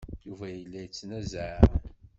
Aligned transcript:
Yuba 0.25 0.45
yella 0.53 0.79
yettnazaɛ. 0.83 1.59